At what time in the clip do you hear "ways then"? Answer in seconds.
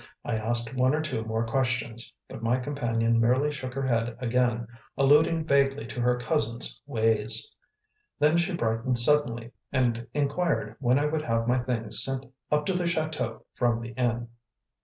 6.87-8.37